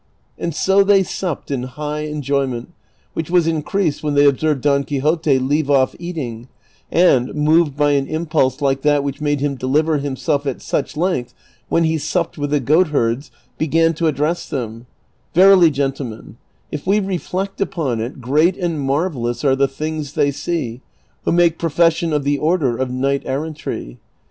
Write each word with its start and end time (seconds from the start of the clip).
And 0.35 0.55
so 0.55 0.83
they 0.83 1.03
supped 1.03 1.51
in 1.51 1.61
high 1.61 2.05
enjoyment, 2.05 2.69
which 3.13 3.29
was 3.29 3.45
increased 3.45 4.01
when 4.01 4.15
they 4.15 4.25
ob 4.25 4.39
served 4.39 4.61
Don 4.61 4.83
Quixote 4.83 5.37
leave 5.37 5.69
off 5.69 5.93
eating, 5.99 6.47
and, 6.91 7.35
moved 7.35 7.77
by 7.77 7.91
an 7.91 8.07
impulse 8.07 8.61
like 8.63 8.81
that 8.81 9.03
which 9.03 9.21
made 9.21 9.41
him 9.41 9.53
deliver 9.53 9.99
himself 9.99 10.47
at 10.47 10.59
such 10.59 10.97
length 10.97 11.35
when 11.69 11.83
he 11.83 11.99
supped 11.99 12.35
with 12.35 12.49
the 12.49 12.59
goatherds, 12.59 13.29
began 13.59 13.93
to 13.93 14.07
address 14.07 14.49
them:" 14.49 14.87
Verily, 15.35 15.69
gentlemen, 15.69 16.37
if 16.71 16.87
we 16.87 16.99
reflect 16.99 17.61
upon 17.61 18.01
it, 18.01 18.19
great 18.19 18.57
and 18.57 18.81
marvel 18.81 19.21
lous 19.21 19.43
are 19.45 19.55
the 19.55 19.67
things 19.67 20.13
they 20.13 20.31
see, 20.31 20.81
Avho 21.27 21.35
make 21.35 21.59
profession 21.59 22.11
of 22.11 22.23
the 22.23 22.39
order 22.39 22.75
of 22.75 22.89
knight 22.89 23.21
errantry. 23.27 23.99